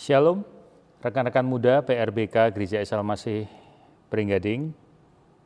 [0.00, 0.48] Shalom,
[1.04, 3.44] rekan-rekan muda PRBK Gereja Esal Masih
[4.08, 4.72] Pringgading.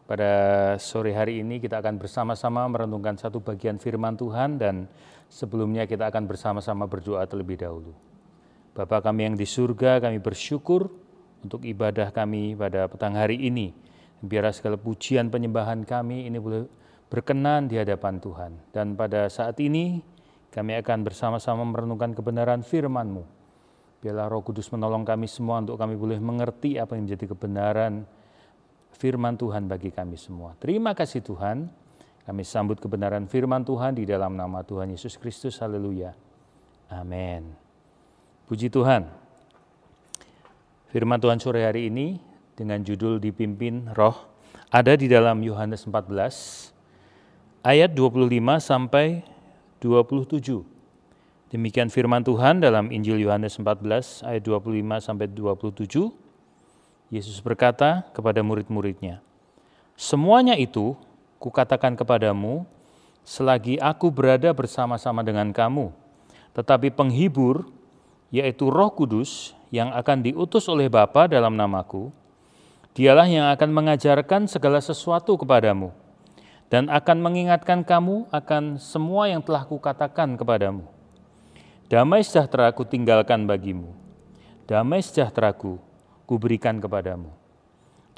[0.06, 0.30] Pada
[0.78, 4.86] sore hari ini kita akan bersama-sama merenungkan satu bagian firman Tuhan dan
[5.26, 7.98] sebelumnya kita akan bersama-sama berdoa terlebih dahulu.
[8.78, 10.86] Bapa kami yang di surga, kami bersyukur
[11.42, 13.74] untuk ibadah kami pada petang hari ini.
[14.22, 16.70] Biarlah segala pujian penyembahan kami ini boleh
[17.10, 18.70] berkenan di hadapan Tuhan.
[18.70, 19.98] Dan pada saat ini
[20.54, 23.33] kami akan bersama-sama merenungkan kebenaran firman-Mu.
[24.04, 28.04] Biarlah Roh Kudus menolong kami semua untuk kami boleh mengerti apa yang menjadi kebenaran
[28.92, 30.52] firman Tuhan bagi kami semua.
[30.60, 31.72] Terima kasih Tuhan.
[32.28, 35.56] Kami sambut kebenaran firman Tuhan di dalam nama Tuhan Yesus Kristus.
[35.56, 36.12] Haleluya.
[36.92, 37.48] Amin.
[38.44, 39.08] Puji Tuhan.
[40.92, 42.20] Firman Tuhan sore hari ini
[42.52, 44.20] dengan judul dipimpin roh
[44.68, 48.28] ada di dalam Yohanes 14 ayat 25
[48.60, 49.24] sampai
[49.80, 50.73] 27.
[51.52, 56.12] Demikian firman Tuhan dalam Injil Yohanes 14 ayat 25 sampai 27.
[57.12, 59.20] Yesus berkata kepada murid-muridnya,
[59.94, 60.96] "Semuanya itu
[61.44, 62.64] kukatakan kepadamu
[63.24, 65.90] selagi aku berada bersama-sama dengan kamu.
[66.56, 67.66] Tetapi penghibur,
[68.30, 72.14] yaitu Roh Kudus yang akan diutus oleh Bapa dalam namaku,
[72.94, 75.90] dialah yang akan mengajarkan segala sesuatu kepadamu
[76.70, 80.93] dan akan mengingatkan kamu akan semua yang telah kukatakan kepadamu.
[81.94, 83.94] Damai sejahtera ku tinggalkan bagimu.
[84.66, 85.78] Damai sejahteraku
[86.26, 87.30] kuberikan kepadamu.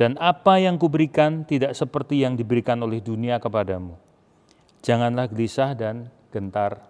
[0.01, 4.01] Dan apa yang kuberikan tidak seperti yang diberikan oleh dunia kepadamu.
[4.81, 6.89] Janganlah gelisah dan gentar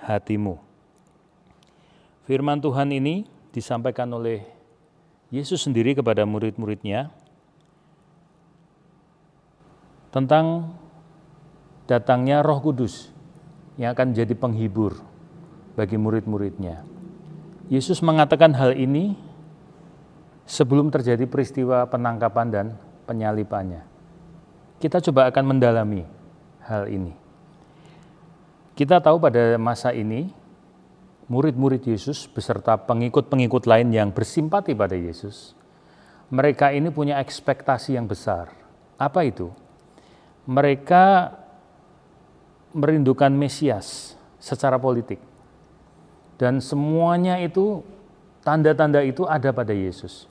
[0.00, 0.56] hatimu.
[2.24, 4.48] Firman Tuhan ini disampaikan oleh
[5.28, 7.12] Yesus sendiri kepada murid-muridnya
[10.08, 10.72] tentang
[11.84, 13.12] datangnya Roh Kudus
[13.76, 15.07] yang akan jadi penghibur
[15.78, 16.82] bagi murid-muridnya.
[17.70, 19.14] Yesus mengatakan hal ini
[20.42, 22.66] sebelum terjadi peristiwa penangkapan dan
[23.06, 23.86] penyalipannya.
[24.82, 26.02] Kita coba akan mendalami
[26.66, 27.14] hal ini.
[28.74, 30.34] Kita tahu pada masa ini
[31.30, 35.52] murid-murid Yesus beserta pengikut-pengikut lain yang bersimpati pada Yesus,
[36.32, 38.50] mereka ini punya ekspektasi yang besar.
[38.96, 39.52] Apa itu?
[40.48, 41.36] Mereka
[42.72, 45.27] merindukan Mesias secara politik.
[46.38, 47.82] Dan semuanya itu
[48.46, 50.30] tanda-tanda itu ada pada Yesus.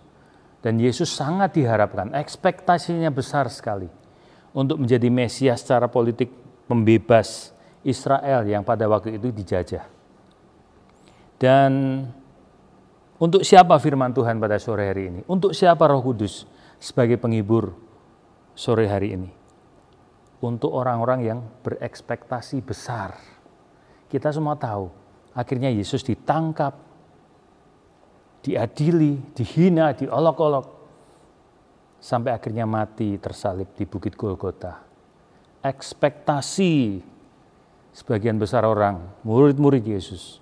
[0.63, 3.91] Dan Yesus sangat diharapkan, ekspektasinya besar sekali
[4.55, 6.31] untuk menjadi Mesias secara politik
[6.65, 7.53] pembebas
[7.85, 9.85] Israel yang pada waktu itu dijajah.
[11.37, 12.03] Dan
[13.21, 15.21] untuk siapa firman Tuhan pada sore hari ini?
[15.29, 16.49] Untuk siapa Roh Kudus
[16.81, 17.77] sebagai penghibur
[18.57, 19.29] sore hari ini?
[20.41, 23.17] Untuk orang-orang yang berekspektasi besar.
[24.09, 24.89] Kita semua tahu,
[25.37, 26.73] akhirnya Yesus ditangkap,
[28.41, 30.65] diadili, dihina, diolok-olok,
[32.01, 34.81] sampai akhirnya mati tersalib di Bukit Golgota.
[35.61, 37.05] Ekspektasi
[37.93, 40.41] sebagian besar orang, murid-murid Yesus,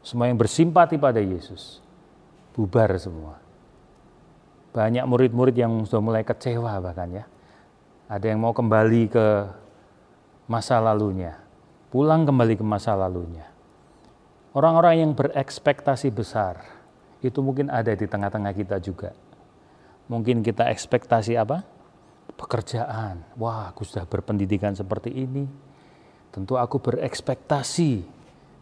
[0.00, 1.84] semua yang bersimpati pada Yesus,
[2.56, 3.36] bubar semua.
[4.72, 7.24] Banyak murid-murid yang sudah mulai kecewa bahkan ya.
[8.08, 9.26] Ada yang mau kembali ke
[10.48, 11.36] masa lalunya,
[11.92, 13.51] pulang kembali ke masa lalunya.
[14.52, 16.60] Orang-orang yang berekspektasi besar,
[17.24, 19.16] itu mungkin ada di tengah-tengah kita juga.
[20.12, 21.64] Mungkin kita ekspektasi apa?
[22.36, 23.24] Pekerjaan.
[23.40, 25.48] Wah, aku sudah berpendidikan seperti ini.
[26.28, 28.04] Tentu aku berekspektasi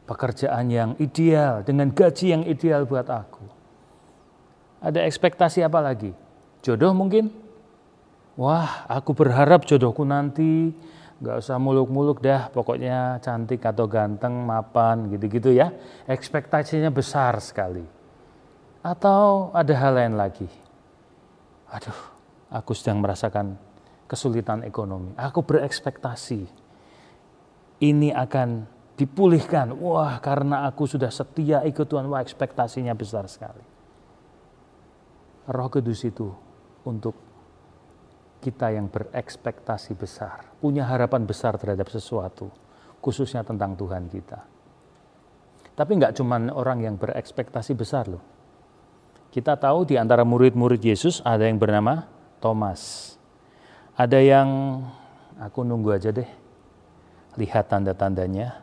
[0.06, 3.46] pekerjaan yang ideal dengan gaji yang ideal buat aku.
[4.78, 6.14] Ada ekspektasi apa lagi?
[6.62, 7.34] Jodoh mungkin?
[8.38, 10.70] Wah, aku berharap jodohku nanti
[11.20, 15.68] nggak usah muluk-muluk dah, pokoknya cantik atau ganteng, mapan, gitu-gitu ya.
[16.08, 17.84] Ekspektasinya besar sekali.
[18.80, 20.48] Atau ada hal lain lagi?
[21.68, 22.00] Aduh,
[22.48, 23.60] aku sedang merasakan
[24.08, 25.12] kesulitan ekonomi.
[25.20, 26.48] Aku berekspektasi
[27.84, 28.64] ini akan
[28.96, 29.76] dipulihkan.
[29.76, 32.08] Wah, karena aku sudah setia ikut Tuhan.
[32.08, 33.62] Wah, ekspektasinya besar sekali.
[35.52, 36.32] Roh Kudus itu
[36.88, 37.29] untuk
[38.40, 42.48] kita yang berekspektasi besar, punya harapan besar terhadap sesuatu,
[43.04, 44.40] khususnya tentang Tuhan kita.
[45.76, 48.24] Tapi nggak cuma orang yang berekspektasi besar loh.
[49.30, 52.04] Kita tahu di antara murid-murid Yesus ada yang bernama
[52.42, 53.14] Thomas.
[53.94, 54.48] Ada yang
[55.38, 56.26] aku nunggu aja deh.
[57.38, 58.60] Lihat tanda-tandanya,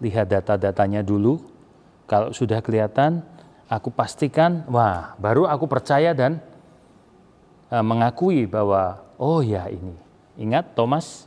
[0.00, 1.38] lihat data-datanya dulu.
[2.10, 3.22] Kalau sudah kelihatan,
[3.70, 6.42] aku pastikan, wah, baru aku percaya dan
[7.70, 9.94] uh, mengakui bahwa oh ya ini.
[10.36, 11.24] Ingat Thomas,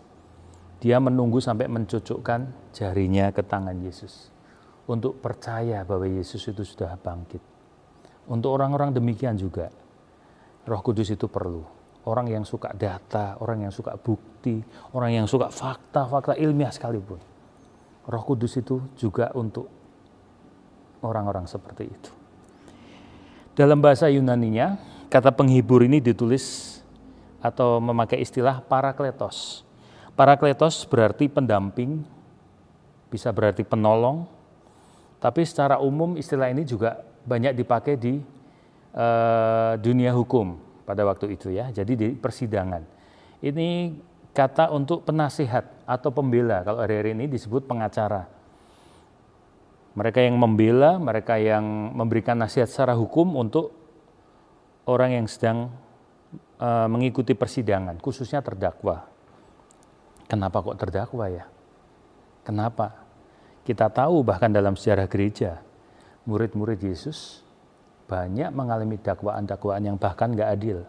[0.79, 4.29] dia menunggu sampai mencucukkan jarinya ke tangan Yesus
[4.89, 7.41] untuk percaya bahwa Yesus itu sudah bangkit
[8.29, 9.73] Untuk orang-orang demikian juga,
[10.69, 11.65] Roh Kudus itu perlu.
[12.05, 14.61] Orang yang suka data, orang yang suka bukti,
[14.93, 17.17] orang yang suka fakta-fakta ilmiah sekalipun.
[18.05, 19.65] Roh Kudus itu juga untuk
[21.01, 22.11] orang-orang seperti itu.
[23.57, 24.77] Dalam bahasa Yunaninya,
[25.09, 26.78] kata penghibur ini ditulis
[27.39, 29.63] atau memakai istilah parakletos.
[30.15, 32.03] Parakletos berarti pendamping,
[33.07, 34.27] bisa berarti penolong,
[35.19, 38.19] tapi secara umum istilah ini juga banyak dipakai di
[38.95, 41.67] uh, dunia hukum pada waktu itu ya.
[41.71, 42.83] Jadi di persidangan.
[43.39, 43.95] Ini
[44.35, 46.63] kata untuk penasihat atau pembela.
[46.63, 48.27] Kalau hari-hari ini disebut pengacara.
[49.97, 53.75] Mereka yang membela, mereka yang memberikan nasihat secara hukum untuk
[54.87, 55.67] orang yang sedang
[56.59, 59.07] uh, mengikuti persidangan, khususnya terdakwa.
[60.29, 61.45] Kenapa kok terdakwa ya?
[62.45, 63.05] Kenapa?
[63.65, 65.61] Kita tahu bahkan dalam sejarah gereja,
[66.25, 67.41] murid-murid Yesus
[68.09, 70.81] banyak mengalami dakwaan-dakwaan yang bahkan nggak adil.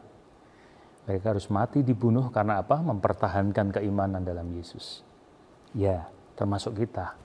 [1.04, 2.80] Mereka harus mati dibunuh karena apa?
[2.80, 5.04] Mempertahankan keimanan dalam Yesus.
[5.76, 7.16] Ya, termasuk kita.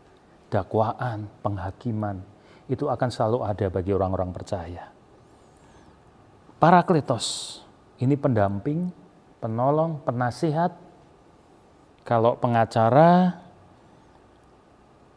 [0.52, 2.24] Dakwaan, penghakiman,
[2.68, 4.90] itu akan selalu ada bagi orang-orang percaya.
[6.60, 7.62] Parakletos,
[8.02, 8.92] ini pendamping,
[9.40, 10.76] penolong, penasihat.
[12.06, 13.42] Kalau pengacara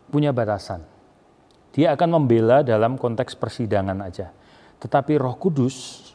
[0.09, 0.85] punya batasan.
[1.77, 4.33] Dia akan membela dalam konteks persidangan aja.
[4.81, 6.09] Tetapi Roh Kudus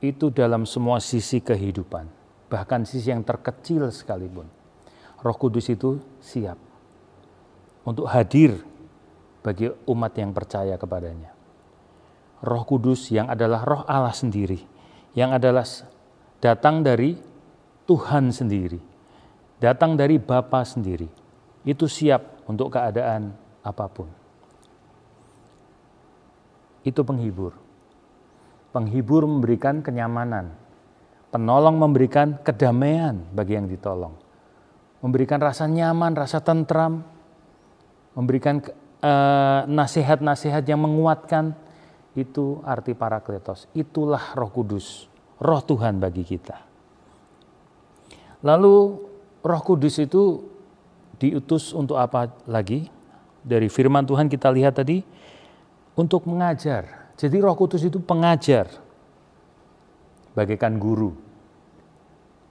[0.00, 2.08] itu dalam semua sisi kehidupan,
[2.48, 4.48] bahkan sisi yang terkecil sekalipun.
[5.20, 6.56] Roh Kudus itu siap
[7.84, 8.58] untuk hadir
[9.44, 11.32] bagi umat yang percaya kepadanya.
[12.40, 14.64] Roh Kudus yang adalah Roh Allah sendiri,
[15.14, 15.66] yang adalah
[16.38, 17.18] datang dari
[17.86, 18.78] Tuhan sendiri,
[19.58, 21.10] datang dari Bapa sendiri,
[21.66, 24.08] itu siap untuk keadaan apa pun.
[26.86, 27.52] Itu penghibur.
[28.70, 30.54] Penghibur memberikan kenyamanan,
[31.34, 34.14] penolong memberikan kedamaian bagi yang ditolong,
[35.02, 37.02] memberikan rasa nyaman, rasa tentram,
[38.14, 38.62] memberikan
[39.02, 41.58] uh, nasihat-nasihat yang menguatkan.
[42.18, 43.70] Itu arti parakletos.
[43.70, 45.06] Itulah Roh Kudus,
[45.38, 46.58] Roh Tuhan bagi kita.
[48.42, 48.76] Lalu
[49.40, 50.42] Roh Kudus itu
[51.20, 52.88] diutus untuk apa lagi?
[53.40, 55.00] Dari firman Tuhan kita lihat tadi,
[55.96, 57.12] untuk mengajar.
[57.16, 58.68] Jadi Roh Kudus itu pengajar,
[60.32, 61.12] bagaikan guru.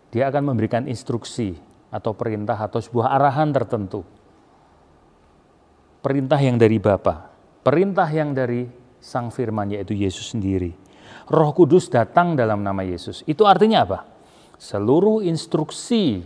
[0.09, 1.57] Dia akan memberikan instruksi
[1.89, 4.06] atau perintah atau sebuah arahan tertentu.
[6.00, 7.29] Perintah yang dari Bapa,
[7.65, 10.75] perintah yang dari Sang Firman yaitu Yesus sendiri.
[11.30, 13.25] Roh Kudus datang dalam nama Yesus.
[13.25, 14.00] Itu artinya apa?
[14.60, 16.25] Seluruh instruksi,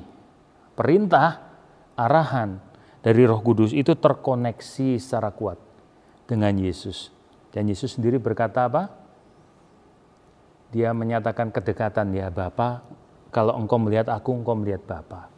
[0.73, 1.53] perintah,
[1.93, 2.57] arahan
[3.03, 5.59] dari Roh Kudus itu terkoneksi secara kuat
[6.25, 7.11] dengan Yesus.
[7.53, 8.89] Dan Yesus sendiri berkata apa?
[10.73, 12.81] Dia menyatakan kedekatan ya Bapa,
[13.29, 15.29] kalau engkau melihat aku, engkau melihat Bapa.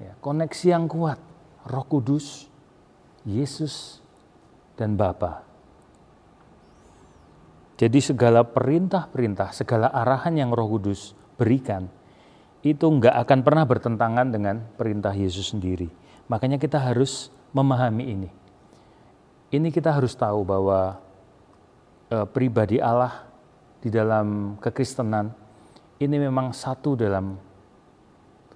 [0.00, 1.20] Ya, koneksi yang kuat,
[1.68, 2.48] Roh Kudus,
[3.22, 4.00] Yesus,
[4.74, 5.49] dan Bapa.
[7.80, 11.88] Jadi segala perintah-perintah, segala arahan yang Roh Kudus berikan,
[12.60, 15.88] itu enggak akan pernah bertentangan dengan perintah Yesus sendiri.
[16.28, 18.30] Makanya kita harus memahami ini
[19.50, 20.98] ini kita harus tahu bahwa
[22.06, 23.26] e, pribadi Allah
[23.82, 25.34] di dalam kekristenan
[25.98, 27.34] ini memang satu dalam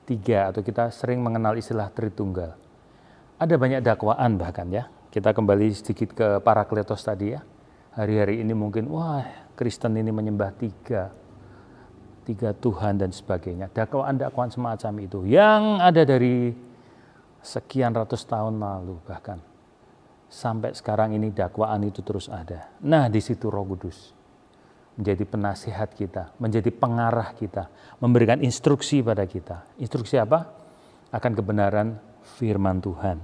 [0.06, 2.54] tiga atau kita sering mengenal istilah Tritunggal.
[3.42, 4.86] Ada banyak dakwaan bahkan ya.
[5.10, 7.42] Kita kembali sedikit ke Parakletos tadi ya.
[7.94, 9.22] Hari-hari ini mungkin wah
[9.54, 11.14] Kristen ini menyembah tiga,
[12.26, 13.70] tiga Tuhan dan sebagainya.
[13.70, 16.50] Dakwaan-dakwaan semacam itu yang ada dari
[17.44, 19.38] sekian ratus tahun lalu bahkan
[20.34, 22.74] sampai sekarang ini dakwaan itu terus ada.
[22.82, 24.10] Nah, di situ Roh Kudus
[24.98, 27.70] menjadi penasihat kita, menjadi pengarah kita,
[28.02, 29.62] memberikan instruksi pada kita.
[29.78, 30.50] Instruksi apa?
[31.14, 31.98] Akan kebenaran
[32.38, 33.22] firman Tuhan.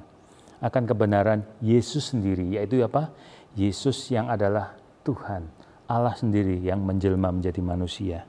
[0.62, 3.10] Akan kebenaran Yesus sendiri, yaitu apa?
[3.58, 5.50] Yesus yang adalah Tuhan,
[5.90, 8.22] Allah sendiri yang menjelma menjadi manusia.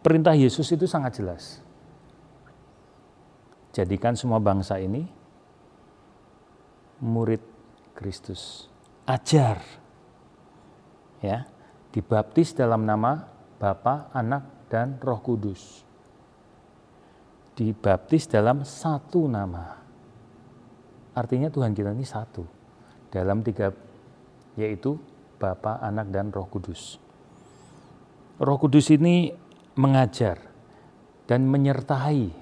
[0.00, 1.60] Perintah Yesus itu sangat jelas.
[3.74, 5.06] Jadikan semua bangsa ini
[7.02, 7.42] murid
[7.94, 8.70] Kristus.
[9.04, 9.58] Ajar.
[11.20, 11.44] Ya,
[11.92, 13.28] dibaptis dalam nama
[13.60, 15.84] Bapa, Anak, dan Roh Kudus.
[17.52, 19.76] Dibaptis dalam satu nama.
[21.12, 22.59] Artinya Tuhan kita ini satu.
[23.10, 23.74] Dalam tiga,
[24.54, 24.98] yaitu
[25.36, 26.96] Bapa, Anak, dan Roh Kudus.
[28.38, 29.34] Roh Kudus ini
[29.76, 30.38] mengajar
[31.26, 32.38] dan menyertai.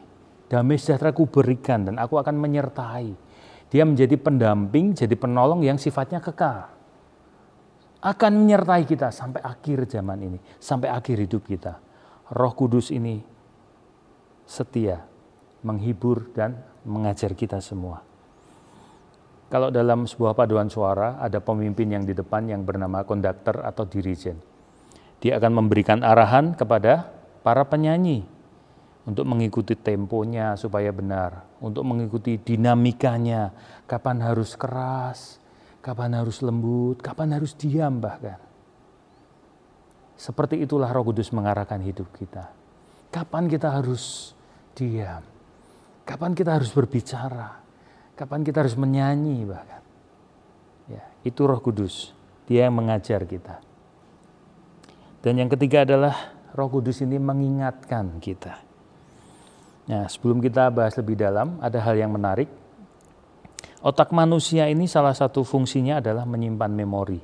[0.49, 3.29] Damai sejahtera ku berikan dan aku akan menyertai
[3.69, 6.77] dia menjadi pendamping, jadi penolong yang sifatnya kekal.
[7.99, 11.83] akan menyertai kita sampai akhir zaman ini, sampai akhir hidup kita.
[12.31, 13.19] Roh Kudus ini
[14.47, 15.03] setia,
[15.67, 18.08] menghibur dan mengajar kita semua.
[19.49, 24.37] Kalau dalam sebuah paduan suara ada pemimpin yang di depan yang bernama konduktor atau dirijen.
[25.25, 27.09] Dia akan memberikan arahan kepada
[27.41, 28.29] para penyanyi
[29.09, 33.57] untuk mengikuti temponya supaya benar, untuk mengikuti dinamikanya,
[33.89, 35.41] kapan harus keras,
[35.81, 38.37] kapan harus lembut, kapan harus diam bahkan.
[40.13, 42.53] Seperti itulah Roh Kudus mengarahkan hidup kita.
[43.09, 44.37] Kapan kita harus
[44.77, 45.25] diam?
[46.05, 47.68] Kapan kita harus berbicara?
[48.19, 49.79] Kapan kita harus menyanyi bahkan.
[50.91, 52.11] Ya, itu Roh Kudus.
[52.51, 53.63] Dia yang mengajar kita.
[55.23, 58.59] Dan yang ketiga adalah Roh Kudus ini mengingatkan kita.
[59.87, 62.51] Nah, sebelum kita bahas lebih dalam, ada hal yang menarik.
[63.87, 67.23] Otak manusia ini salah satu fungsinya adalah menyimpan memori.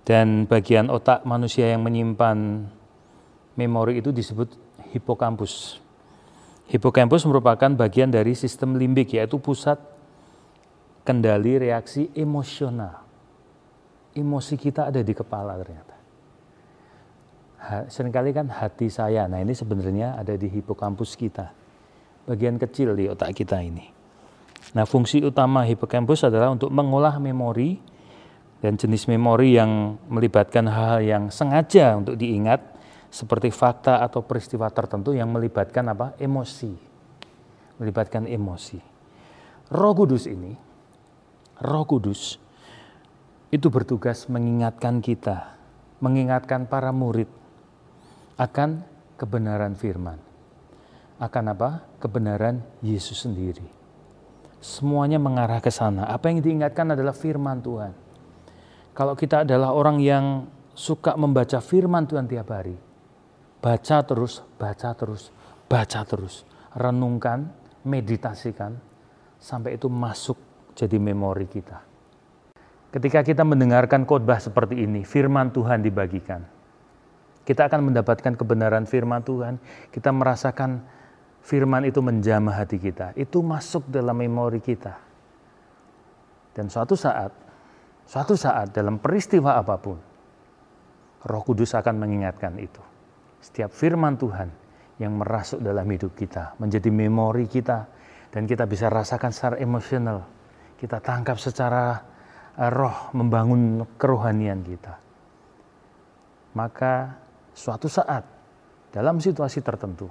[0.00, 2.64] Dan bagian otak manusia yang menyimpan
[3.60, 4.48] memori itu disebut
[4.96, 5.76] hipokampus.
[6.72, 9.76] Hipokampus merupakan bagian dari sistem limbik, yaitu pusat
[11.02, 13.02] kendali reaksi emosional.
[14.12, 15.96] Emosi kita ada di kepala ternyata.
[17.88, 21.54] Seringkali kan hati saya, nah ini sebenarnya ada di hipokampus kita.
[22.26, 23.86] Bagian kecil di otak kita ini.
[24.74, 27.78] Nah fungsi utama hipokampus adalah untuk mengolah memori
[28.62, 32.62] dan jenis memori yang melibatkan hal-hal yang sengaja untuk diingat
[33.10, 36.14] seperti fakta atau peristiwa tertentu yang melibatkan apa?
[36.18, 36.72] emosi.
[37.82, 38.78] Melibatkan emosi.
[39.72, 40.71] Roh Kudus ini
[41.62, 42.42] Roh Kudus
[43.54, 45.54] itu bertugas mengingatkan kita,
[46.02, 47.30] mengingatkan para murid
[48.34, 48.82] akan
[49.14, 50.18] kebenaran firman.
[51.22, 51.86] Akan apa?
[52.02, 53.62] Kebenaran Yesus sendiri.
[54.58, 56.10] Semuanya mengarah ke sana.
[56.10, 57.94] Apa yang diingatkan adalah firman Tuhan.
[58.90, 62.74] Kalau kita adalah orang yang suka membaca firman Tuhan tiap hari,
[63.62, 65.30] baca terus, baca terus,
[65.70, 66.42] baca terus,
[66.74, 67.54] renungkan,
[67.86, 68.74] meditasikan,
[69.38, 71.92] sampai itu masuk jadi memori kita.
[72.92, 76.44] Ketika kita mendengarkan khotbah seperti ini, firman Tuhan dibagikan.
[77.42, 79.56] Kita akan mendapatkan kebenaran firman Tuhan,
[79.88, 80.84] kita merasakan
[81.40, 83.16] firman itu menjamah hati kita.
[83.16, 84.94] Itu masuk dalam memori kita.
[86.52, 87.32] Dan suatu saat,
[88.04, 89.96] suatu saat dalam peristiwa apa pun,
[91.24, 92.84] Roh Kudus akan mengingatkan itu.
[93.40, 94.52] Setiap firman Tuhan
[95.00, 97.88] yang merasuk dalam hidup kita, menjadi memori kita,
[98.30, 100.28] dan kita bisa rasakan secara emosional
[100.82, 102.02] kita tangkap secara
[102.58, 104.98] uh, roh membangun kerohanian kita.
[106.58, 107.14] Maka
[107.54, 108.26] suatu saat
[108.90, 110.10] dalam situasi tertentu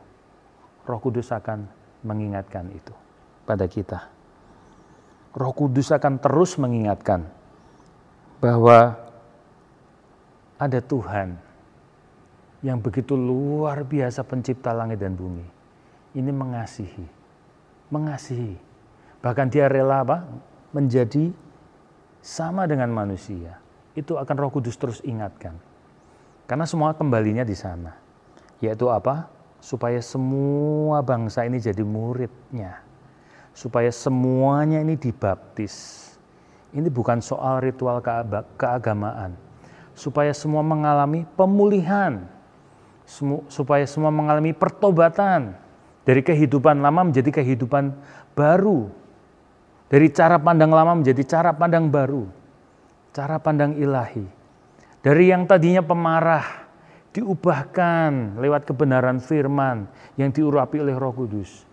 [0.87, 1.67] Roh Kudus akan
[2.01, 2.95] mengingatkan itu
[3.45, 4.09] pada kita.
[5.37, 7.29] Roh Kudus akan terus mengingatkan
[8.41, 8.97] bahwa
[10.57, 11.37] ada Tuhan
[12.65, 15.45] yang begitu luar biasa pencipta langit dan bumi.
[16.17, 17.05] Ini mengasihi,
[17.93, 18.57] mengasihi.
[19.21, 20.17] Bahkan dia rela apa?
[20.71, 21.31] Menjadi
[22.21, 23.59] sama dengan manusia,
[23.95, 25.57] itu akan Roh Kudus terus ingatkan.
[26.47, 27.95] Karena semua kembalinya di sana.
[28.59, 29.31] Yaitu apa?
[29.63, 32.83] Supaya semua bangsa ini jadi muridnya.
[33.55, 36.07] Supaya semuanya ini dibaptis.
[36.71, 38.03] Ini bukan soal ritual
[38.55, 39.35] keagamaan.
[39.95, 42.27] Supaya semua mengalami pemulihan.
[43.47, 45.55] Supaya semua mengalami pertobatan.
[46.03, 47.95] Dari kehidupan lama menjadi kehidupan
[48.35, 49.00] baru
[49.91, 52.23] dari cara pandang lama menjadi cara pandang baru.
[53.11, 54.23] Cara pandang ilahi.
[55.03, 56.63] Dari yang tadinya pemarah,
[57.11, 61.67] diubahkan lewat kebenaran firman yang diurapi oleh roh kudus.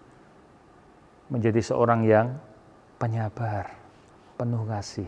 [1.30, 2.34] Menjadi seorang yang
[2.98, 3.70] penyabar,
[4.34, 5.06] penuh kasih.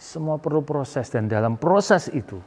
[0.00, 2.40] Semua perlu proses dan dalam proses itu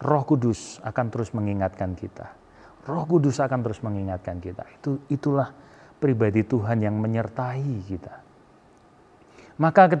[0.00, 2.32] Roh Kudus akan terus mengingatkan kita.
[2.88, 4.64] Roh Kudus akan terus mengingatkan kita.
[4.80, 5.52] Itu itulah
[6.00, 8.29] pribadi Tuhan yang menyertai kita.
[9.60, 9.92] Maka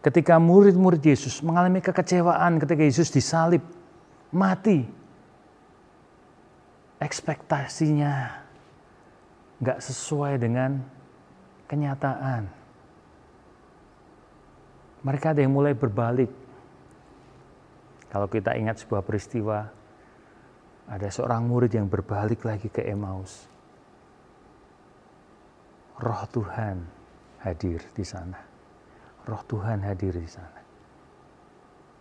[0.00, 3.60] ketika murid-murid Yesus mengalami kekecewaan ketika Yesus disalib,
[4.32, 4.88] mati,
[6.96, 8.40] ekspektasinya
[9.60, 10.80] nggak sesuai dengan
[11.68, 12.48] kenyataan.
[15.04, 16.32] Mereka ada yang mulai berbalik.
[18.08, 19.68] Kalau kita ingat sebuah peristiwa,
[20.88, 23.44] ada seorang murid yang berbalik lagi ke Emmaus.
[26.00, 26.80] Roh Tuhan
[27.44, 28.51] hadir di sana
[29.26, 30.60] roh Tuhan hadir di sana.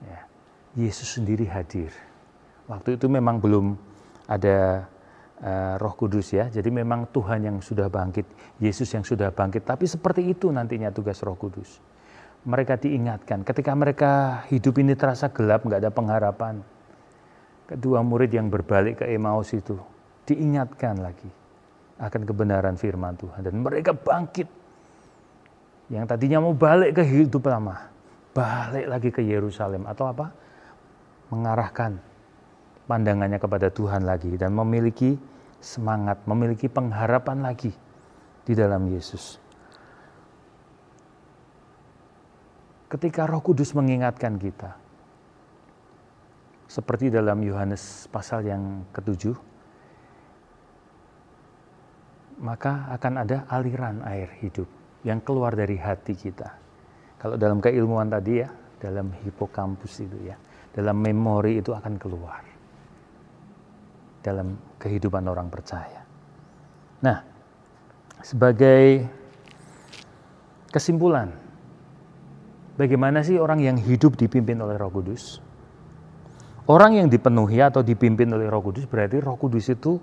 [0.01, 0.19] Ya.
[0.77, 1.91] Yesus sendiri hadir.
[2.65, 3.75] Waktu itu memang belum
[4.25, 4.87] ada
[5.43, 8.23] uh, roh kudus ya, jadi memang Tuhan yang sudah bangkit,
[8.63, 9.67] Yesus yang sudah bangkit.
[9.67, 11.83] Tapi seperti itu nantinya tugas roh kudus.
[12.41, 13.45] mereka diingatkan.
[13.45, 16.65] Ketika mereka hidup ini terasa gelap, nggak ada pengharapan.
[17.69, 19.77] Kedua murid yang berbalik ke Emmaus itu
[20.27, 21.29] diingatkan lagi
[22.01, 23.45] akan kebenaran firman Tuhan.
[23.45, 24.60] Dan mereka bangkit.
[25.91, 27.91] Yang tadinya mau balik ke hidup lama,
[28.31, 30.31] balik lagi ke Yerusalem atau apa?
[31.27, 31.99] Mengarahkan
[32.87, 35.19] pandangannya kepada Tuhan lagi dan memiliki
[35.59, 37.75] semangat, memiliki pengharapan lagi
[38.47, 39.35] di dalam Yesus.
[42.87, 44.79] Ketika Roh Kudus mengingatkan kita,
[46.71, 49.35] seperti dalam Yohanes pasal yang ketujuh,
[52.39, 56.49] maka akan ada aliran air hidup yang keluar dari hati kita.
[57.17, 58.49] Kalau dalam keilmuan tadi ya,
[58.81, 60.37] dalam hipokampus itu ya,
[60.73, 62.41] dalam memori itu akan keluar
[64.21, 66.05] dalam kehidupan orang percaya.
[67.01, 67.17] Nah,
[68.21, 69.01] sebagai
[70.69, 71.41] kesimpulan
[72.81, 75.43] Bagaimana sih orang yang hidup dipimpin oleh Roh Kudus?
[76.65, 79.99] Orang yang dipenuhi atau dipimpin oleh Roh Kudus berarti Roh Kudus itu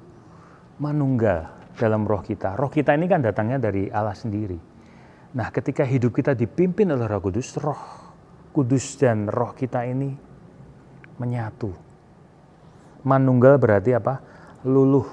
[0.78, 2.54] manunggal dalam roh kita.
[2.54, 4.60] Roh kita ini kan datangnya dari Allah sendiri.
[5.36, 7.82] Nah, ketika hidup kita dipimpin oleh Roh Kudus, Roh
[8.48, 10.16] Kudus dan roh kita ini
[11.20, 11.68] menyatu.
[13.04, 14.24] Manunggal berarti apa?
[14.64, 15.06] Luluh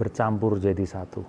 [0.00, 1.22] bercampur jadi satu.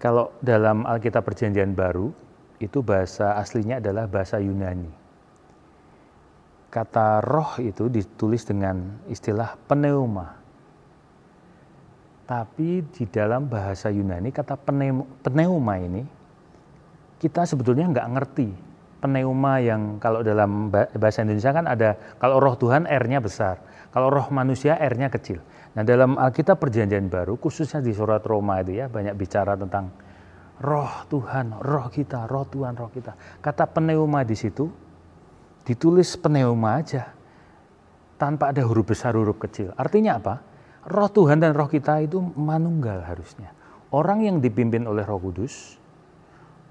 [0.00, 2.08] Kalau dalam Alkitab Perjanjian Baru,
[2.56, 4.88] itu bahasa aslinya adalah bahasa Yunani.
[6.72, 10.39] Kata roh itu ditulis dengan istilah pneuma.
[12.30, 14.54] Tapi di dalam bahasa Yunani kata
[15.26, 16.06] pneuma ini
[17.18, 18.48] kita sebetulnya nggak ngerti.
[19.02, 23.58] Pneuma yang kalau dalam bahasa Indonesia kan ada kalau roh Tuhan R-nya besar,
[23.90, 25.42] kalau roh manusia R-nya kecil.
[25.74, 29.90] Nah dalam Alkitab Perjanjian Baru khususnya di surat Roma itu ya banyak bicara tentang
[30.62, 33.42] roh Tuhan, roh kita, roh Tuhan, roh kita.
[33.42, 34.70] Kata pneuma di situ
[35.66, 37.10] ditulis pneuma aja
[38.20, 39.74] tanpa ada huruf besar, huruf kecil.
[39.74, 40.49] Artinya apa?
[40.88, 43.52] Roh Tuhan dan roh kita itu manunggal harusnya.
[43.90, 45.76] Orang yang dipimpin oleh Roh Kudus,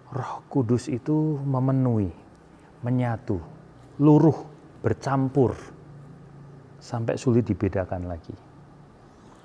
[0.10, 2.10] Roh Kudus itu memenuhi,
[2.82, 3.38] menyatu,
[4.00, 4.40] luruh,
[4.80, 5.54] bercampur
[6.80, 8.34] sampai sulit dibedakan lagi.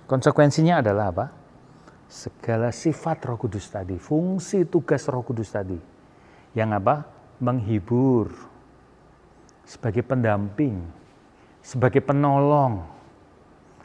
[0.07, 1.27] Konsekuensinya adalah apa?
[2.15, 5.77] segala sifat Roh Kudus tadi, fungsi tugas Roh Kudus tadi.
[6.55, 6.95] Yang apa?
[7.43, 8.31] Menghibur,
[9.67, 10.79] sebagai pendamping,
[11.59, 12.87] sebagai penolong,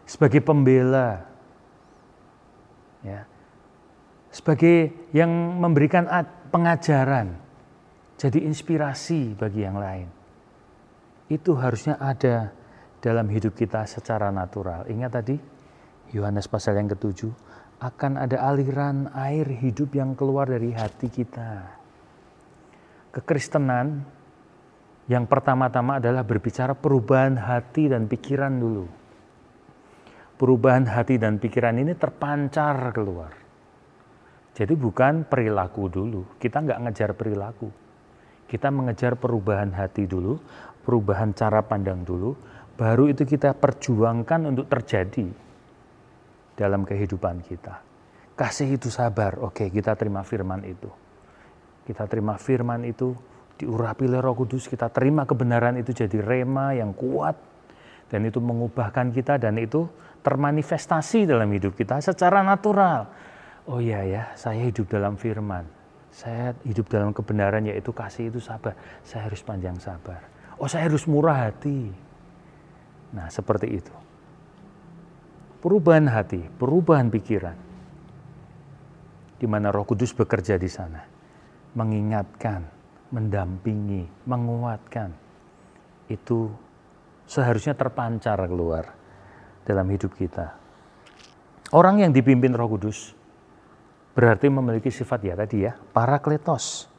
[0.10, 1.22] sebagai pembela.
[3.06, 3.30] Ya.
[4.34, 5.30] Sebagai yang
[5.62, 6.10] memberikan
[6.50, 7.38] pengajaran,
[8.18, 10.10] jadi inspirasi bagi yang lain.
[11.30, 12.50] Itu harusnya ada
[12.98, 14.90] dalam hidup kita secara natural.
[14.90, 15.38] Ingat tadi
[16.10, 17.30] Yohanes pasal yang ketujuh,
[17.80, 21.80] akan ada aliran air hidup yang keluar dari hati kita.
[23.14, 24.04] Kekristenan
[25.10, 28.99] yang pertama-tama adalah berbicara perubahan hati dan pikiran dulu.
[30.40, 33.36] Perubahan hati dan pikiran ini terpancar keluar.
[34.56, 37.68] Jadi bukan perilaku dulu, kita nggak ngejar perilaku.
[38.48, 40.40] Kita mengejar perubahan hati dulu,
[40.88, 42.40] perubahan cara pandang dulu,
[42.80, 45.28] baru itu kita perjuangkan untuk terjadi
[46.56, 47.84] dalam kehidupan kita.
[48.40, 50.88] Kasih itu sabar, oke kita terima firman itu.
[51.84, 53.12] Kita terima firman itu,
[53.60, 57.36] diurapi oleh roh kudus, kita terima kebenaran itu jadi rema yang kuat.
[58.10, 59.86] Dan itu mengubahkan kita dan itu
[60.22, 63.08] termanifestasi dalam hidup kita secara natural.
[63.70, 65.66] Oh iya ya, saya hidup dalam firman.
[66.10, 68.74] Saya hidup dalam kebenaran yaitu kasih itu sabar.
[69.06, 70.26] Saya harus panjang sabar.
[70.58, 71.94] Oh saya harus murah hati.
[73.14, 73.94] Nah seperti itu
[75.60, 77.58] perubahan hati, perubahan pikiran.
[79.40, 81.00] Di mana Roh Kudus bekerja di sana,
[81.72, 82.68] mengingatkan,
[83.16, 85.16] mendampingi, menguatkan.
[86.12, 86.52] Itu
[87.24, 88.99] seharusnya terpancar keluar
[89.64, 90.56] dalam hidup kita.
[91.76, 93.14] Orang yang dipimpin Roh Kudus
[94.14, 96.90] berarti memiliki sifat ya tadi ya, parakletos.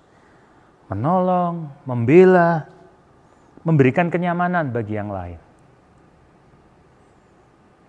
[0.91, 2.67] Menolong, membela,
[3.63, 5.51] memberikan kenyamanan bagi yang lain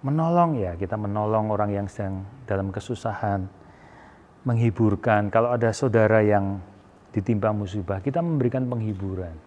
[0.01, 3.45] menolong ya kita menolong orang yang sedang dalam kesusahan
[4.41, 6.57] menghiburkan kalau ada saudara yang
[7.13, 9.37] ditimpa musibah kita memberikan penghiburan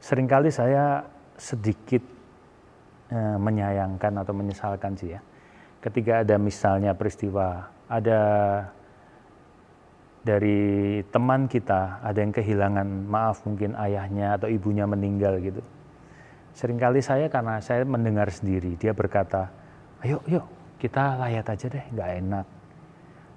[0.00, 1.04] sering kali saya
[1.36, 2.00] sedikit
[3.10, 5.20] eh, menyayangkan atau menyesalkan sih ya.
[5.82, 8.20] Ketika ada misalnya peristiwa ada
[10.26, 15.62] dari teman kita ada yang kehilangan maaf mungkin ayahnya atau ibunya meninggal gitu.
[16.56, 19.46] Seringkali saya karena saya mendengar sendiri dia berkata
[20.02, 20.42] ayo yuk
[20.82, 22.46] kita layat aja deh nggak enak.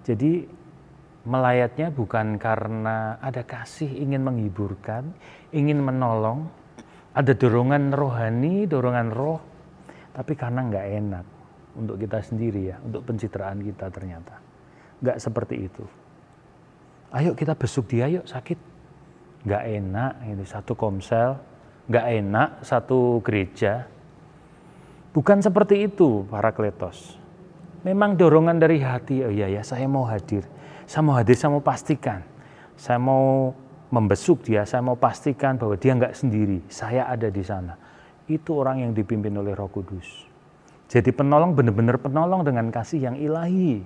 [0.01, 0.32] Jadi
[1.29, 5.13] melayatnya bukan karena ada kasih ingin menghiburkan,
[5.53, 6.47] ingin menolong,
[7.13, 9.38] ada dorongan rohani, dorongan roh,
[10.19, 11.25] tapi karena nggak enak
[11.79, 14.36] untuk kita sendiri ya, untuk pencitraan kita ternyata.
[14.99, 15.84] Nggak seperti itu.
[17.15, 18.60] Ayo kita besuk dia, yuk sakit.
[19.47, 21.39] Nggak enak, ini satu komsel,
[21.88, 23.88] nggak enak satu gereja.
[25.15, 27.15] Bukan seperti itu para kletos.
[27.88, 30.43] Memang dorongan dari hati, oh iya ya saya mau hadir
[30.89, 32.25] saya mau hadir, saya mau pastikan.
[32.73, 33.53] Saya mau
[33.93, 36.65] membesuk dia, saya mau pastikan bahwa dia nggak sendiri.
[36.65, 37.77] Saya ada di sana.
[38.30, 40.30] Itu orang yang dipimpin oleh roh kudus.
[40.86, 43.82] Jadi penolong benar-benar penolong dengan kasih yang ilahi.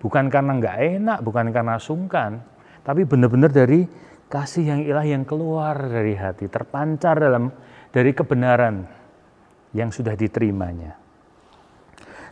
[0.00, 2.40] Bukan karena nggak enak, bukan karena sungkan.
[2.82, 3.84] Tapi benar-benar dari
[4.32, 6.48] kasih yang ilahi yang keluar dari hati.
[6.48, 7.52] Terpancar dalam
[7.92, 8.88] dari kebenaran
[9.76, 10.96] yang sudah diterimanya.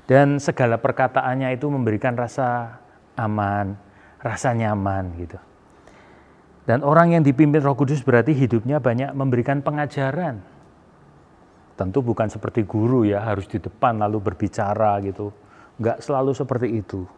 [0.09, 2.81] Dan segala perkataannya itu memberikan rasa
[3.15, 3.79] aman,
[4.19, 5.39] rasa nyaman gitu.
[6.67, 10.43] Dan orang yang dipimpin Roh Kudus berarti hidupnya banyak memberikan pengajaran.
[11.81, 15.33] Tentu bukan seperti guru ya, harus di depan lalu berbicara gitu.
[15.81, 17.09] Enggak selalu seperti itu.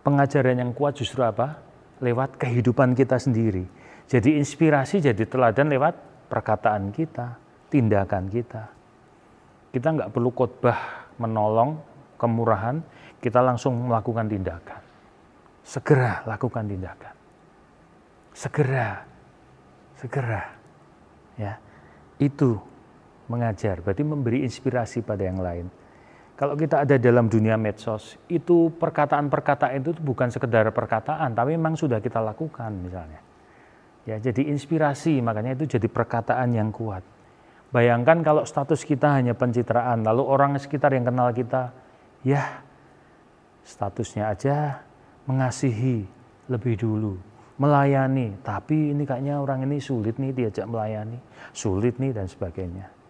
[0.00, 1.60] Pengajaran yang kuat justru apa?
[2.00, 3.68] Lewat kehidupan kita sendiri.
[4.08, 5.92] Jadi inspirasi, jadi teladan lewat
[6.32, 7.36] perkataan kita,
[7.68, 8.72] tindakan kita.
[9.68, 11.76] Kita nggak perlu khotbah menolong
[12.16, 12.80] kemurahan,
[13.20, 14.84] kita langsung melakukan tindakan
[15.64, 17.14] segera lakukan tindakan.
[18.36, 19.00] Segera,
[19.96, 20.44] segera.
[21.40, 21.58] Ya,
[22.20, 22.60] itu
[23.28, 25.66] mengajar, berarti memberi inspirasi pada yang lain.
[26.34, 32.02] Kalau kita ada dalam dunia medsos, itu perkataan-perkataan itu bukan sekedar perkataan, tapi memang sudah
[32.02, 33.22] kita lakukan misalnya.
[34.04, 37.06] Ya, jadi inspirasi, makanya itu jadi perkataan yang kuat.
[37.70, 41.70] Bayangkan kalau status kita hanya pencitraan, lalu orang sekitar yang kenal kita,
[42.26, 42.62] ya
[43.62, 44.82] statusnya aja
[45.30, 46.04] mengasihi
[46.50, 47.16] lebih dulu,
[47.56, 51.16] melayani, tapi ini kayaknya orang ini sulit nih diajak melayani,
[51.54, 53.03] sulit nih dan sebagainya.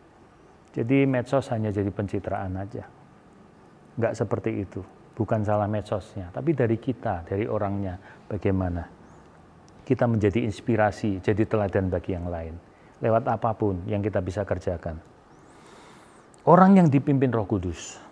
[0.75, 2.83] Jadi medsos hanya jadi pencitraan aja.
[3.95, 4.83] Enggak seperti itu.
[5.15, 7.95] Bukan salah medsosnya, tapi dari kita, dari orangnya
[8.27, 8.83] bagaimana.
[9.87, 12.59] Kita menjadi inspirasi, jadi teladan bagi yang lain.
[12.99, 14.99] Lewat apa pun yang kita bisa kerjakan.
[16.43, 18.03] Orang yang dipimpin roh kudus,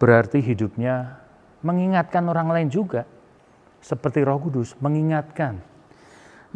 [0.00, 1.20] berarti hidupnya
[1.60, 3.04] mengingatkan orang lain juga.
[3.84, 5.60] Seperti roh kudus, mengingatkan.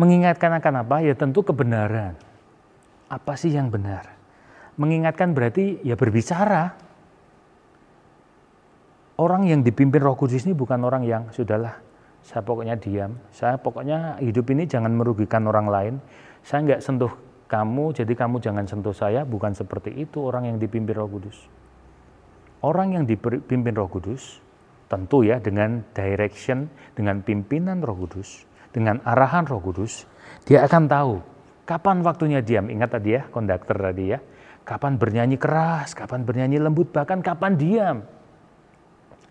[0.01, 1.05] Mengingatkan akan apa?
[1.05, 2.17] Ya tentu kebenaran.
[3.13, 4.14] Apa sih yang benar?
[4.81, 6.75] Mengingatkan berarti ya berbicara.
[9.15, 11.79] Orang yang dipimpin roh kudus ini bukan orang yang sudahlah
[12.25, 13.15] saya pokoknya diam.
[13.31, 15.95] Saya pokoknya hidup ini jangan merugikan orang lain.
[16.43, 17.13] Saya nggak sentuh
[17.47, 19.23] kamu, jadi kamu jangan sentuh saya.
[19.23, 21.47] Bukan seperti itu orang yang dipimpin roh kudus.
[22.65, 24.43] Orang yang dipimpin roh kudus
[24.95, 30.07] tentu ya dengan direction, dengan pimpinan Roh Kudus, dengan arahan Roh Kudus,
[30.47, 31.15] dia akan tahu
[31.65, 32.69] kapan waktunya diam.
[32.69, 34.19] Ingat tadi ya, konduktor tadi ya.
[34.65, 37.99] Kapan bernyanyi keras, kapan bernyanyi lembut, bahkan kapan diam.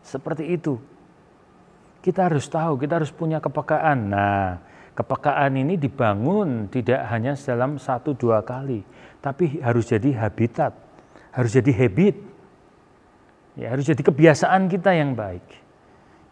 [0.05, 0.77] Seperti itu.
[2.05, 4.13] Kita harus tahu, kita harus punya kepekaan.
[4.13, 4.61] Nah,
[4.93, 8.85] kepekaan ini dibangun tidak hanya dalam satu dua kali,
[9.23, 10.77] tapi harus jadi habitat,
[11.33, 12.33] harus jadi habit
[13.53, 15.45] Ya, harus jadi kebiasaan kita yang baik.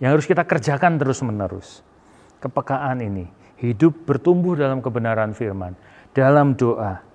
[0.02, 1.86] Yang harus kita kerjakan terus-menerus.
[2.42, 3.30] Kepekaan ini,
[3.62, 5.78] hidup bertumbuh dalam kebenaran firman,
[6.18, 7.06] dalam doa.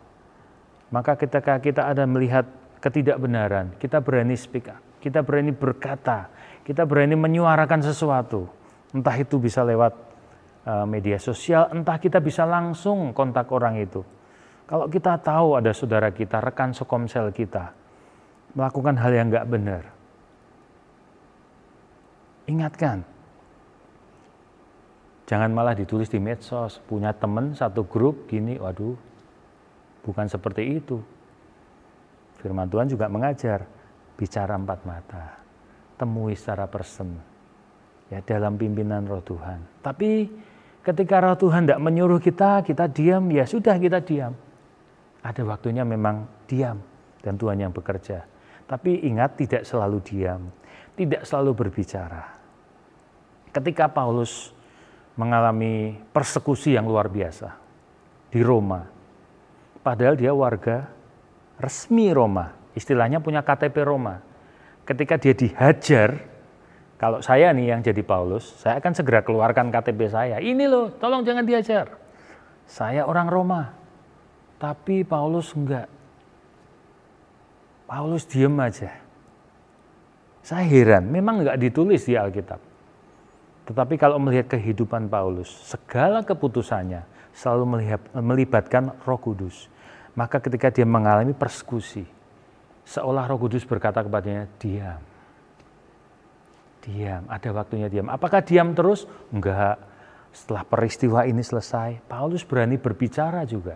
[0.94, 2.46] Maka ketika kita ada melihat
[2.78, 6.30] ketidakbenaran, kita berani speak up, kita berani berkata,
[6.62, 8.46] kita berani menyuarakan sesuatu.
[8.94, 9.92] Entah itu bisa lewat
[10.64, 14.06] uh, media sosial, entah kita bisa langsung kontak orang itu.
[14.66, 17.70] Kalau kita tahu ada saudara kita, rekan sekomsel kita,
[18.54, 19.82] melakukan hal yang nggak benar,
[22.46, 23.02] Ingatkan.
[25.26, 28.94] Jangan malah ditulis di medsos, punya teman satu grup gini, waduh,
[30.06, 31.02] bukan seperti itu.
[32.38, 33.66] Firman Tuhan juga mengajar,
[34.14, 35.34] bicara empat mata,
[35.98, 37.18] temui secara person,
[38.06, 39.82] ya dalam pimpinan roh Tuhan.
[39.82, 40.30] Tapi
[40.86, 44.32] ketika roh Tuhan tidak menyuruh kita, kita diam, ya sudah kita diam.
[45.26, 46.78] Ada waktunya memang diam
[47.18, 48.22] dan Tuhan yang bekerja.
[48.70, 50.46] Tapi ingat tidak selalu diam,
[50.94, 52.36] tidak selalu berbicara
[53.56, 54.52] ketika Paulus
[55.16, 57.56] mengalami persekusi yang luar biasa
[58.28, 58.84] di Roma.
[59.86, 60.90] Padahal dia warga
[61.62, 64.18] resmi Roma, istilahnya punya KTP Roma.
[64.82, 66.26] Ketika dia dihajar,
[66.98, 70.42] kalau saya nih yang jadi Paulus, saya akan segera keluarkan KTP saya.
[70.42, 71.94] Ini loh, tolong jangan dihajar.
[72.66, 73.62] Saya orang Roma.
[74.58, 75.86] Tapi Paulus enggak.
[77.86, 78.90] Paulus diem aja.
[80.42, 82.58] Saya heran, memang enggak ditulis di Alkitab.
[83.70, 89.68] Tetapi kalau melihat kehidupan Paulus, segala keputusannya selalu melihat, melibatkan Roh Kudus.
[90.16, 92.08] Maka ketika dia mengalami persekusi,
[92.88, 95.00] seolah Roh Kudus berkata kepadanya, "Diam."
[96.86, 98.06] Diam, ada waktunya diam.
[98.06, 99.10] Apakah diam terus?
[99.34, 99.76] Enggak.
[100.30, 103.74] Setelah peristiwa ini selesai, Paulus berani berbicara juga.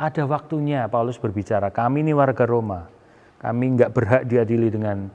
[0.00, 2.88] Ada waktunya Paulus berbicara, kami ini warga Roma,
[3.38, 5.06] kami enggak berhak diadili dengan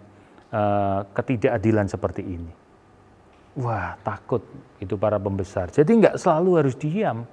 [0.54, 2.54] uh, ketidakadilan seperti ini.
[3.60, 4.46] Wah, takut
[4.78, 5.74] itu para pembesar.
[5.74, 7.26] Jadi nggak selalu harus diam,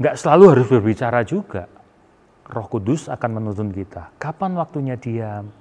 [0.00, 1.68] nggak selalu harus berbicara juga.
[2.50, 4.10] Roh Kudus akan menuntun kita.
[4.18, 5.52] Kapan waktunya diam,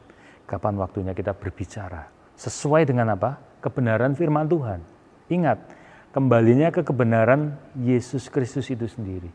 [0.50, 2.10] kapan waktunya kita berbicara.
[2.34, 3.38] Sesuai dengan apa?
[3.62, 4.82] Kebenaran firman Tuhan.
[5.30, 5.60] Ingat,
[6.16, 9.30] kembalinya ke kebenaran Yesus Kristus itu sendiri.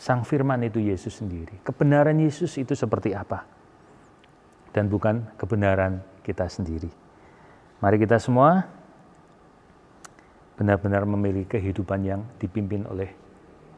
[0.00, 1.60] Sang firman itu Yesus sendiri.
[1.60, 3.44] Kebenaran Yesus itu seperti apa?
[4.72, 6.88] Dan bukan kebenaran kita sendiri.
[7.84, 8.64] Mari kita semua
[10.56, 13.23] benar-benar memiliki kehidupan yang dipimpin oleh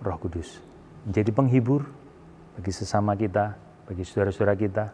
[0.03, 0.61] Roh Kudus.
[1.09, 1.87] Menjadi penghibur
[2.59, 3.57] bagi sesama kita,
[3.87, 4.85] bagi saudara-saudara kita.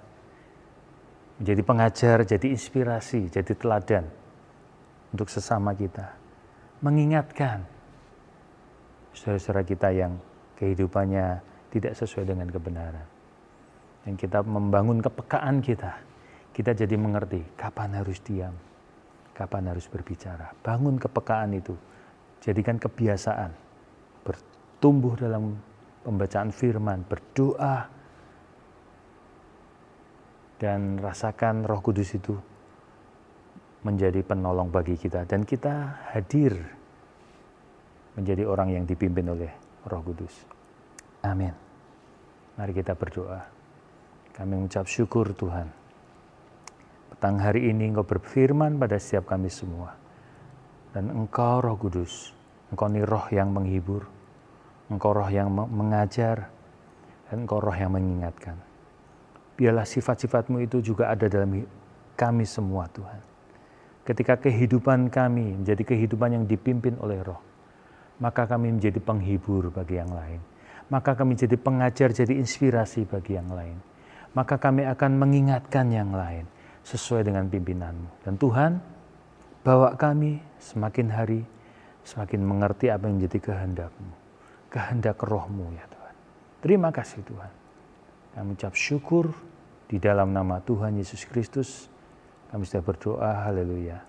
[1.43, 4.07] Menjadi pengajar, jadi inspirasi, jadi teladan
[5.11, 6.15] untuk sesama kita.
[6.85, 7.67] Mengingatkan
[9.17, 10.19] saudara-saudara kita yang
[10.61, 11.41] kehidupannya
[11.73, 13.07] tidak sesuai dengan kebenaran.
[14.03, 15.99] Dan kita membangun kepekaan kita.
[16.53, 18.53] Kita jadi mengerti kapan harus diam,
[19.33, 20.53] kapan harus berbicara.
[20.61, 21.73] Bangun kepekaan itu,
[22.45, 23.57] jadikan kebiasaan.
[24.83, 25.55] Bertumbuh dalam
[26.03, 27.87] pembacaan firman, berdoa,
[30.59, 32.35] dan rasakan roh kudus itu
[33.87, 35.23] menjadi penolong bagi kita.
[35.23, 36.59] Dan kita hadir
[38.19, 39.55] menjadi orang yang dipimpin oleh
[39.87, 40.35] roh kudus.
[41.23, 41.55] Amin.
[42.59, 43.39] Mari kita berdoa.
[44.35, 45.71] Kami mengucap syukur Tuhan
[47.07, 49.95] Petang hari ini engkau berfirman pada setiap kami semua.
[50.91, 52.35] Dan engkau roh kudus,
[52.75, 54.11] engkau ini roh yang menghibur,
[54.97, 56.53] engkau roh yang mengajar,
[57.29, 58.57] dan engkau roh yang mengingatkan.
[59.57, 61.65] Biarlah sifat-sifatmu itu juga ada dalam
[62.17, 63.21] kami semua Tuhan.
[64.03, 67.39] Ketika kehidupan kami menjadi kehidupan yang dipimpin oleh roh,
[68.19, 70.43] maka kami menjadi penghibur bagi yang lain.
[70.91, 73.79] Maka kami jadi pengajar, jadi inspirasi bagi yang lain.
[74.37, 76.45] Maka kami akan mengingatkan yang lain
[76.83, 78.27] sesuai dengan pimpinanmu.
[78.27, 78.83] Dan Tuhan,
[79.63, 81.41] bawa kami semakin hari
[82.03, 84.22] semakin mengerti apa yang menjadi kehendakmu.
[84.73, 86.15] Kehendak rohmu ya Tuhan.
[86.65, 87.53] Terima kasih Tuhan.
[88.33, 89.29] Kami ucap syukur
[89.85, 91.93] di dalam nama Tuhan Yesus Kristus.
[92.49, 94.01] Kami sudah berdoa, haleluya.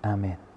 [0.00, 0.53] Amin.